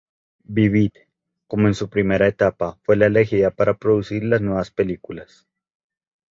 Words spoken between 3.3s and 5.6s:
para producir las nuevas películas.